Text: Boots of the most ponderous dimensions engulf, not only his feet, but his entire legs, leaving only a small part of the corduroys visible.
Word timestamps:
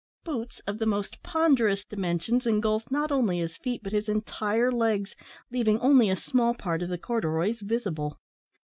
Boots 0.23 0.61
of 0.65 0.79
the 0.79 0.87
most 0.87 1.21
ponderous 1.21 1.85
dimensions 1.85 2.47
engulf, 2.47 2.89
not 2.89 3.11
only 3.11 3.37
his 3.37 3.55
feet, 3.57 3.83
but 3.83 3.91
his 3.93 4.09
entire 4.09 4.71
legs, 4.71 5.15
leaving 5.51 5.79
only 5.79 6.09
a 6.09 6.15
small 6.15 6.55
part 6.55 6.81
of 6.81 6.89
the 6.89 6.97
corduroys 6.97 7.59
visible. 7.61 8.17